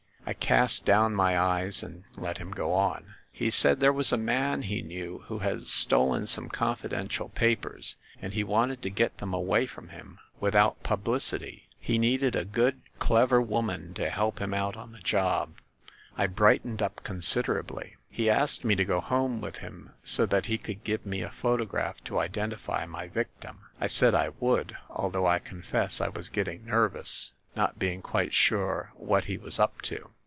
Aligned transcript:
I 0.23 0.33
cast 0.33 0.85
down 0.85 1.13
my 1.13 1.37
eyes 1.37 1.83
and 1.83 2.05
let 2.15 2.37
him 2.37 2.51
go 2.51 2.71
on. 2.73 3.15
"He 3.33 3.49
said 3.49 3.79
there 3.81 3.91
was 3.91 4.13
a 4.13 4.17
man 4.17 4.61
he 4.61 4.81
knew 4.81 5.25
who 5.27 5.39
had 5.39 5.61
stolen 5.67 6.25
some 6.25 6.47
confidential 6.47 7.27
papers, 7.27 7.97
and 8.21 8.31
he 8.31 8.43
wanted 8.45 8.81
to 8.83 8.89
get 8.89 9.17
them 9.17 9.33
away 9.33 9.65
from 9.65 9.89
him 9.89 10.19
without 10.39 10.83
publicity. 10.83 11.67
He 11.81 11.97
needed 11.97 12.37
a 12.37 12.45
good 12.45 12.75
258 13.01 13.03
THE 13.03 13.11
MASTER 13.11 13.35
OF 13.35 13.41
MYSTERIES 13.41 13.41
clever 13.41 13.41
woman 13.41 13.93
to 13.95 14.09
help 14.09 14.39
him 14.39 14.53
out 14.53 14.77
on 14.77 14.91
the 14.93 14.99
job. 14.99 15.57
I 16.15 16.27
bright 16.27 16.65
ened 16.65 16.81
up 16.81 17.01
considerably. 17.03 17.97
He 18.09 18.29
asked 18.29 18.63
me 18.63 18.75
to 18.75 18.85
go 18.85 19.01
home 19.01 19.41
with 19.41 19.57
him 19.57 19.91
so 20.01 20.25
that 20.27 20.45
he 20.45 20.57
could 20.57 20.85
give 20.85 21.05
me 21.05 21.21
a 21.23 21.29
photograph 21.31 22.01
to 22.05 22.19
identify 22.19 22.85
my 22.85 23.09
victim. 23.09 23.63
I 23.81 23.87
said 23.87 24.15
I 24.15 24.29
would; 24.39 24.77
although 24.89 25.25
I 25.25 25.39
confess 25.39 25.99
I 25.99 26.07
was 26.07 26.29
^getting 26.29 26.63
nervous, 26.63 27.33
not 27.53 27.77
being 27.77 28.01
quite 28.01 28.33
sure 28.33 28.93
what 28.95 29.25
he 29.25 29.37
was 29.37 29.59
up 29.59 29.81
to. 29.81 30.09